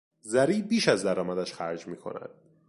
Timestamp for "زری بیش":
0.21-0.87